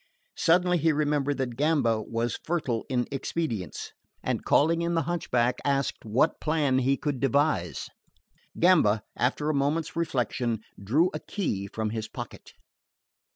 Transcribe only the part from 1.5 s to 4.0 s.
Gamba was fertile in expedients,